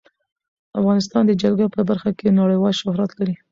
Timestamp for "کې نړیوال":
2.17-2.73